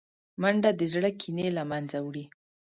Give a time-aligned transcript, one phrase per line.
[0.41, 2.25] منډه د زړه کینې له منځه وړي